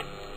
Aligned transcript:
you 0.00 0.33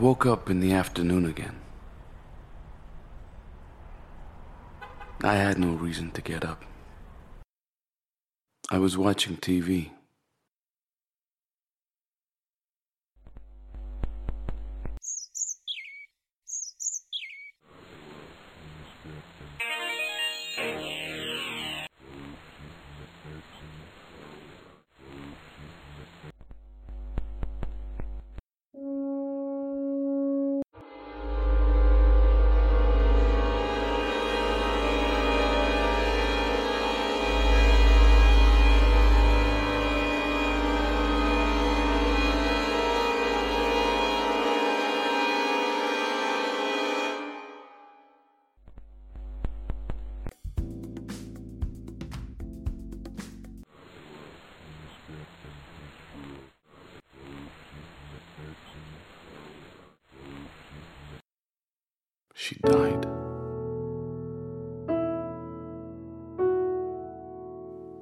Woke 0.00 0.24
up 0.24 0.48
in 0.48 0.60
the 0.60 0.72
afternoon 0.72 1.26
again. 1.26 1.60
I 5.22 5.34
had 5.34 5.58
no 5.58 5.74
reason 5.74 6.10
to 6.12 6.22
get 6.22 6.42
up. 6.42 6.64
I 8.70 8.78
was 8.78 8.96
watching 8.96 9.36
TV. 9.36 9.90
She 62.34 62.56
died. 62.64 63.04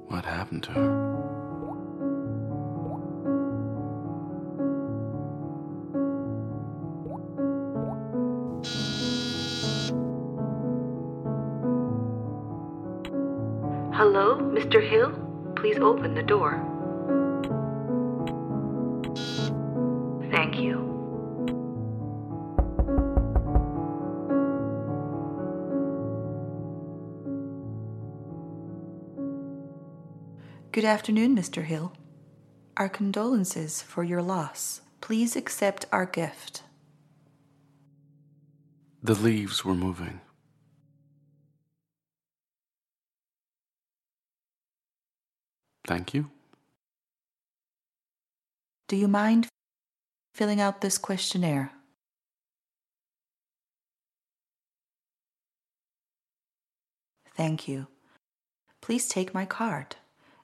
What 0.07 0.25
happened 0.25 0.63
to 0.63 0.71
her? 0.71 1.09
Hello, 13.93 14.37
Mr. 14.37 14.81
Hill? 14.81 15.11
Please 15.55 15.77
open 15.77 16.15
the 16.15 16.23
door. 16.23 16.65
Thank 20.31 20.57
you. 20.57 20.98
Good 30.79 30.87
afternoon, 30.87 31.35
Mr. 31.35 31.65
Hill. 31.65 31.91
Our 32.77 32.87
condolences 32.87 33.81
for 33.81 34.01
your 34.01 34.21
loss. 34.21 34.79
Please 35.01 35.35
accept 35.35 35.85
our 35.91 36.05
gift. 36.05 36.63
The 39.03 39.13
leaves 39.13 39.65
were 39.65 39.73
moving. 39.73 40.21
Thank 45.85 46.13
you. 46.13 46.31
Do 48.87 48.95
you 48.95 49.09
mind 49.09 49.49
filling 50.33 50.61
out 50.61 50.79
this 50.79 50.97
questionnaire? 50.97 51.73
Thank 57.35 57.67
you. 57.67 57.87
Please 58.79 59.09
take 59.09 59.33
my 59.33 59.45
card 59.45 59.97